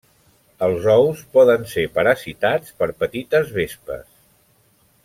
[0.67, 4.07] Els ous poden ser parasitats per petites vespes.